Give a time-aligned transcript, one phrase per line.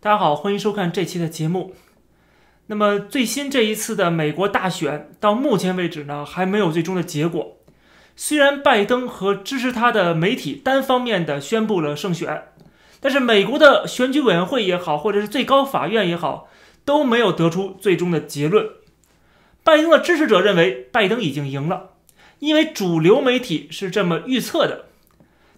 [0.00, 1.74] 大家好，欢迎收看这期的节目。
[2.68, 7.56] 那么最新这一次的美国大选，到目前为止呢，还没有最终的结果。
[8.14, 12.44] 虽然拜登和支持他的媒体单方面的宣布了胜选，
[13.00, 16.48] 但是美国的选举委员会也好，或者是最高法院也好，
[16.84, 18.68] 都没有得出最终的结论。
[19.64, 21.94] 拜登的支持者认为拜登已经赢了，
[22.38, 24.84] 因为主流媒体是这么预测的。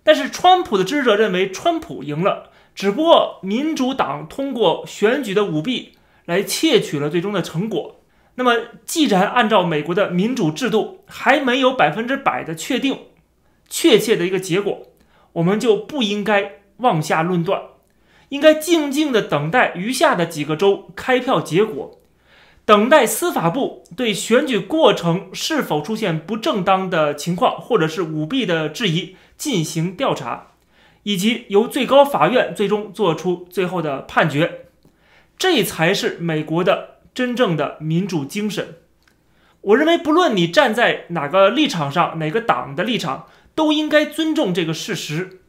[0.02, 5.92] 但是川普的支持者认为川普赢了，只不过民主党通过选举的舞弊。
[6.26, 8.02] 来窃取了最终的成果。
[8.36, 8.54] 那么，
[8.86, 12.96] 既然按照美国的民主制度还没有百分之百的确定
[13.68, 14.86] 确切的一个结果，
[15.32, 17.60] 我们就不应该妄下论断，
[18.28, 21.98] 应该静静的等待余下的几个州开票结果，
[22.64, 30.52] 等待司法部对选举过程是否出现不正当的情况或者是舞弊的质疑进行调查，
[31.02, 34.66] 以及由最高法院最终做出最后的判决。
[35.38, 38.76] 这才是美国的真正的民主精神。
[39.62, 45.40] 我认为，不论你站在哪个立场上，哪个党的立场，都应该尊重这个事实。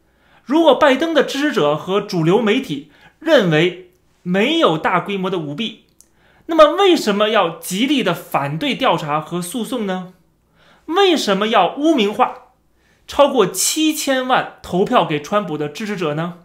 [0.44, 3.92] 如果拜登的支持者和主流媒体认为
[4.24, 5.86] 没有大规模的舞弊，
[6.48, 10.14] 那么为什么要极力的反对调查和诉讼呢？
[10.86, 12.51] 为什么要污名化
[13.12, 16.36] 超过七千万投票给川普的支持者呢？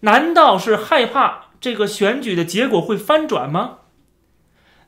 [0.00, 1.50] 难道是害怕？
[1.60, 3.78] 这个选举的结果会翻转吗？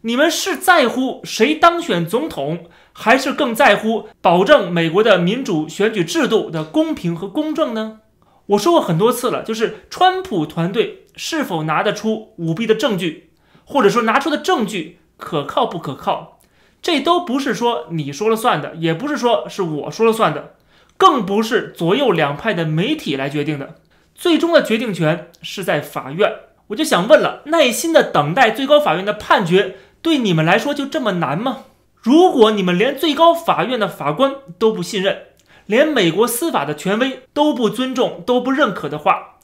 [0.01, 8.01] 你们是在乎谁当选总统，还是更在乎保证美国的民主选举制度的公平和公正呢？
[8.47, 13.31] 我说过很多次了，就是川普团队是否拿得出舞弊的证据，
[13.65, 16.41] 或者说拿出的证据可靠不可靠，
[16.83, 20.57] 这都不是说你说了算的，也不是说是我说了算的，
[21.01, 23.77] 更不是左右两派的媒体来决定的，
[24.15, 26.31] 最终的决定权是在法院。
[26.67, 31.61] 我就想问了，耐心的等待最高法院的判决，对你们来说就这么难吗？
[32.03, 35.22] 如果你们连最高法院的法官都不信任，
[35.65, 39.38] 连美国司法的权威都不尊重、都不认可的话，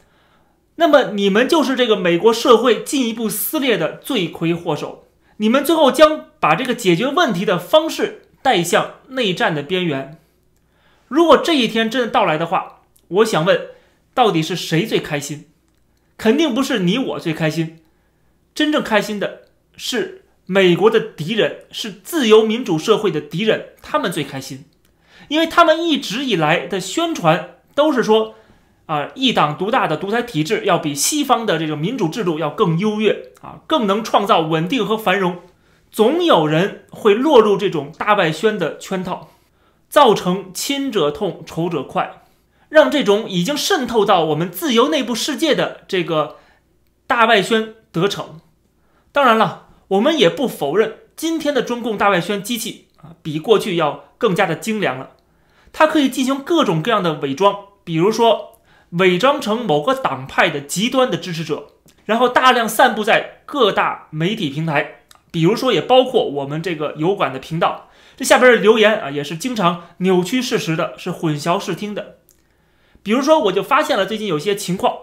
[0.75, 5.07] 那么你们就是这个美国社会进一步撕裂的罪魁祸首。
[5.39, 10.19] 你们最后将把这个解决问题的方式带向内战的边缘。
[11.09, 13.69] 如果这一天真的到来的话，我想问，
[14.15, 15.47] 到底是谁最开心？
[16.19, 17.79] 肯定不是你我最开心，
[18.55, 19.43] 真正开心的
[19.77, 24.65] 是美国的敌人，是自由民主社会的敌人，他们最开心，
[25.29, 28.35] 因为他们一直以来的宣传都是说，
[28.87, 35.41] 啊，一党独大的独裁体制要比西方的这个民主制度要更优越啊，更能创造稳定和繁荣。
[35.91, 39.31] 总有人会落入这种大外宣的圈套，
[39.89, 42.23] 造成亲者痛，仇者快。
[42.69, 46.37] 让这种已经渗透到我们自由内部世界的这个
[47.07, 48.41] 大外宣得逞。
[49.13, 55.11] 当然了，我们也不否认今天的中共大外宣机器啊，比过去要更加的精良了。
[55.73, 58.61] 它可以进行各种各样的伪装，比如说
[58.91, 61.69] 伪装成某个党派的极端的支持者，
[62.05, 67.86] 然后大量散布在各大媒体平台，比如说也包括我们这个油管的频道。
[68.17, 72.17] 这下边的留言啊，也是经常扭曲事实的，是混淆视听的。
[73.03, 74.97] 比如说，我就发现了最近有些情况，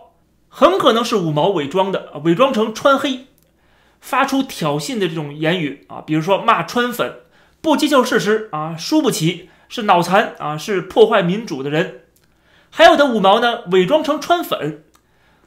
[0.50, 3.28] 很可能是五毛伪装的，伪装成川黑，
[4.02, 7.20] 发出挑衅的这种言语啊，比如说骂川粉，
[7.62, 12.02] 不接受事实啊，输不起，是脑残啊，是破坏民主的人。
[12.72, 14.84] 还有的五毛呢，伪装成川粉，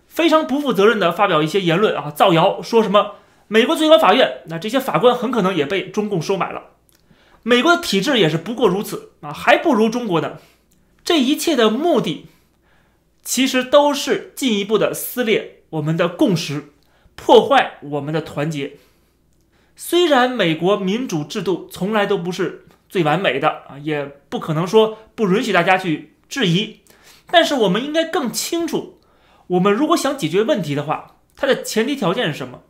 [0.07, 3.17] 非常不负责任的发表一些言论啊，造谣说什么
[3.49, 6.63] 美国最高法院那这些法官很可能也被中共收买了，
[7.49, 10.39] 美国的体制也是不过如此啊，还不如中国呢。
[11.05, 12.27] 这一切的目的。
[13.23, 16.73] 其实都是进一步的撕裂我们的共识，
[17.15, 18.79] 破坏我们的团结。
[19.77, 26.81] 虽然美国民主制度从来都不是最完美的啊，也不可能说不允许大家去质疑，
[27.31, 29.01] 但是我们应该更清楚，
[29.47, 32.63] 我们如果想解决问题的话，它的前提条件是什么？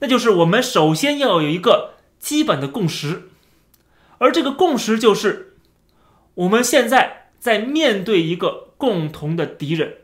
[0.00, 3.30] 那就是我们首先要有一个基本的共识，
[4.18, 5.56] 而这个共识就是
[6.34, 8.68] 我们现在在面对一个。
[8.78, 9.94] 共同的敌人，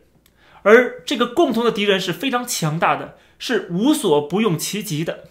[0.63, 5.29] 而这个共同的敌人是非常强大的，是无所不用其极的。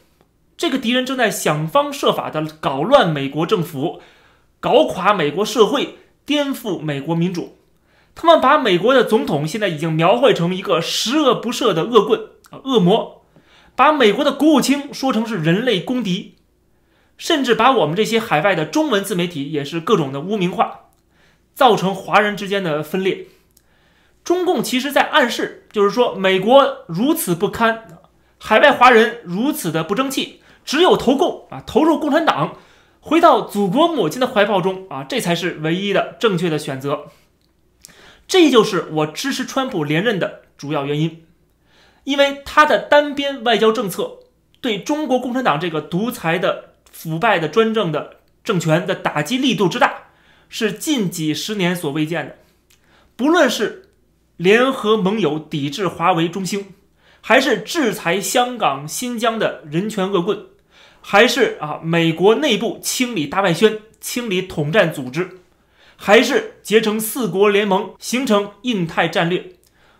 [0.55, 3.99] 这个敌人正在想方设法的搞乱美国政府，
[4.61, 7.57] 搞垮美国社会，颠覆美国民主。
[8.15, 13.25] 他们把美国的总统现在已经描绘成一个十恶不赦的恶棍啊，恶魔，
[13.75, 16.32] 把美国的国务卿说成是人类公敌，
[17.17, 20.89] 甚至把我们这些海外的中文自媒体也是各种的污名化，
[21.53, 23.27] 造成华人之间的分裂。
[24.23, 27.99] 中共其实在暗示，就是说美国如此不堪，
[28.39, 32.57] 海外华人如此的不争气，只有投共啊，投入共产党，
[33.01, 37.07] 回到祖国母亲的怀抱中啊，这才是唯一的正确的选择。
[38.25, 41.25] 这就是我支持川普连任的主要原因，
[42.05, 44.19] 因为他的单边外交政策
[44.61, 50.03] 对中国共产党这个独裁的、腐败的专政的政权的打击力度之大，
[50.47, 52.37] 是近几十年所未见的。
[53.17, 53.89] 不论是
[54.37, 56.67] 联合盟友抵制华为、中兴，
[57.19, 60.45] 还是制裁香港、新疆的人权恶棍，
[61.01, 65.39] 还是啊美国内部清理大外宣、清理统战组织，
[65.95, 69.53] 还是结成四国联盟、形成印太战略，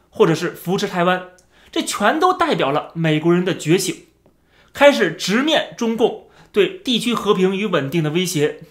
[0.10, 1.30] 或者是扶持台湾，
[1.72, 4.08] 这全都代表了美国人的觉醒，
[4.74, 6.23] 开始直面中共
[6.54, 8.62] 对地区和平与稳定的威胁。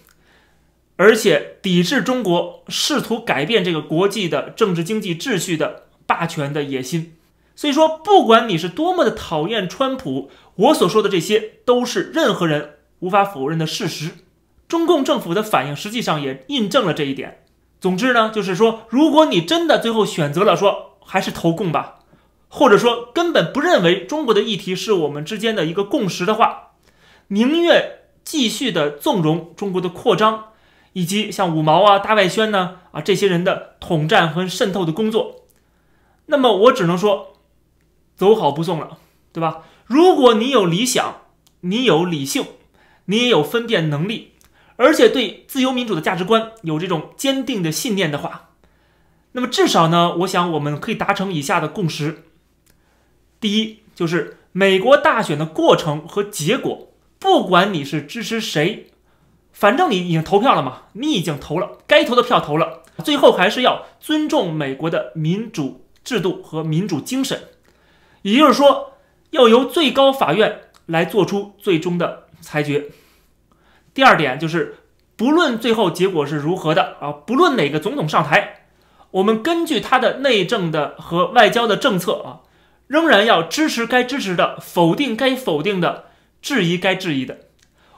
[0.97, 7.15] 而且抵制中国试图改变这个国际的政治经济秩序的霸权的野心，
[7.57, 14.11] 所以说，不管你是多么的讨厌川普，我所说的这些都是任何人无法否认的事实。
[14.69, 17.45] 中共政府的反应实际上也印证了这一点。
[17.81, 21.99] 总之呢，就是说，如果你真的最后选择了说还是投共吧，
[22.49, 26.72] 或者说根本不认为中国的议题是我们之间的一个共识的话，
[27.29, 30.47] 宁愿继续的纵容中国的扩张。
[30.95, 35.47] 以及像五毛啊、大外宣呢啊这些人的统战和渗透的工作，
[36.27, 37.39] 那么我只能说，
[38.15, 38.99] 走好不送了，
[39.33, 39.63] 对吧？
[39.87, 41.23] 如果你有理想，
[41.61, 42.45] 你有理性，
[43.07, 44.33] 你也有分辨能力，
[44.77, 48.51] 而且对自由民主的价值观有这种坚定的信念的话，
[49.33, 52.25] 那么至少呢，我想我们可以达成以下的共识：
[53.41, 56.92] 第一，就是美国大选的过程和结果，
[57.23, 58.89] 不管你是支持谁。
[59.53, 67.41] 反正你已经投票了嘛，你已经投了，该投的票投了，最后还是要尊重美国的民主制度和民主精神，
[68.23, 68.95] 也就是说，
[69.31, 72.87] 要由最高法院来做出最终的裁决。
[73.95, 74.79] 第二点就是，
[75.15, 78.65] 不论最后结果是如何的啊，不论哪个总统上台，
[79.13, 82.41] 我们根据他的内政的和外交的政策啊，
[82.89, 86.07] 仍然要支持该支持的，否定该否定的，
[86.43, 87.39] 质疑该质疑的。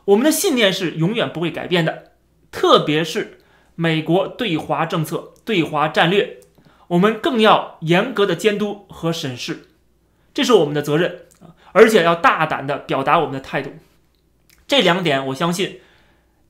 [0.05, 2.13] 我们的信念是永远不会改变的，
[2.53, 3.41] 特别是
[3.75, 6.41] 美国对华政策、对华战略，
[6.89, 9.71] 我们更要严格的监督和审视，
[10.35, 11.57] 这是我们的责任啊！
[11.73, 13.73] 而且要大胆的表达我们的态度。
[14.69, 15.81] 这两点，我相信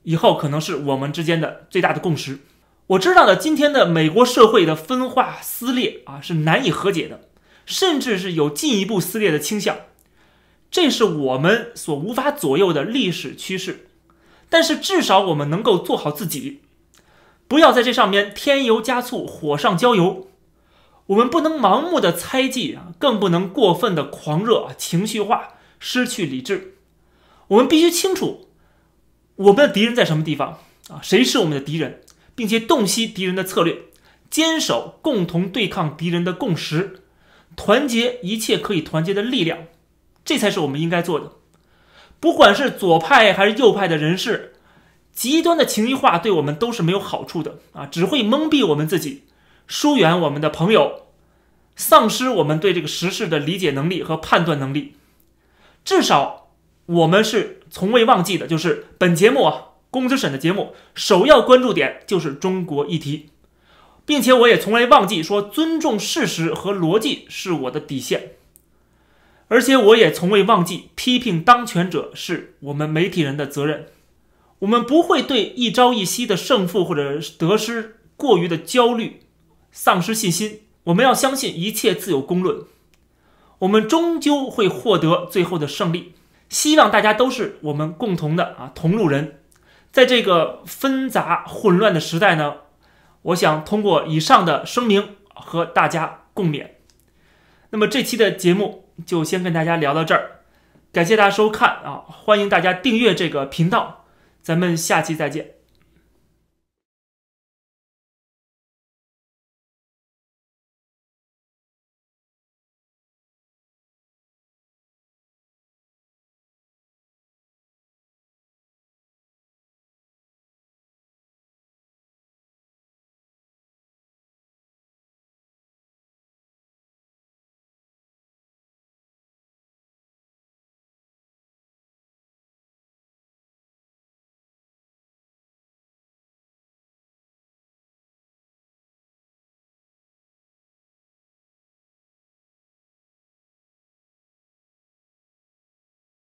[0.03, 2.41] 以后可能是我们之间的最大的共识。
[2.89, 7.29] 我知道的，今天的美国社会的分化撕裂啊，是难以和解的，
[7.65, 9.77] 甚至是有进一步撕裂的倾向。
[10.75, 13.87] 这是我们所无法左右的历史趋势，
[14.49, 16.63] 但是至少我们能够做好自己，
[17.47, 20.27] 不要在这上面添油加醋、火上浇油。
[21.07, 26.75] 我们不能盲目的猜忌啊，更不能过分的狂热、情绪化、失去理智。
[27.47, 28.49] 我们必须清楚
[29.37, 32.01] 我们的敌人在什么地方啊，谁是我们的敌人，
[32.35, 33.83] 并且洞悉敌人的策略，
[34.29, 37.05] 坚守共同对抗敌人的共识，
[37.55, 39.69] 团结一切可以团结的力量。
[40.25, 41.33] 这才是我们应该做的。
[42.21, 44.55] 不管是左派还是右派的人士，
[45.13, 49.25] 极端的情绪化对我们都是没有好处的啊，只会蒙蔽我们自己，
[49.67, 51.03] 疏远我们的朋友，
[51.77, 54.95] 丧失我们对这个时事的理解能力和判断能力。
[55.85, 56.49] 至少
[56.87, 63.29] 我们是从未忘记的，就是本节目啊，公子审的节目首要关注点就是中国议题，
[64.07, 68.37] 并且我也从未忘记说尊重事实和逻辑是我的底线。
[69.49, 73.87] 而且我也从未忘记，批评当权者是我们媒体人的责任。
[74.61, 79.21] 我们不会对一朝一夕的胜负或者得失过于的焦虑、
[79.71, 80.63] 丧失信心。
[80.85, 82.65] 我们要相信一切自有公论，
[83.59, 86.15] 我们终究会获得最后的胜利。
[86.49, 89.41] 希望大家都是我们共同的啊同路人。
[89.93, 92.55] 在这个纷杂混乱的时代呢，
[93.23, 96.69] 我想通过以上的声明和大家共勉。
[97.71, 98.84] 那么这期的节目。
[99.05, 100.41] 就先跟大家聊到这儿，
[100.93, 102.05] 感谢大家收看啊！
[102.07, 104.05] 欢迎大家订阅这个频道，
[104.43, 105.54] 咱们下期再见。